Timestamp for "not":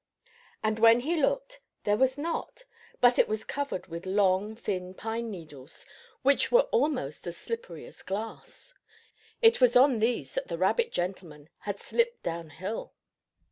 2.17-2.63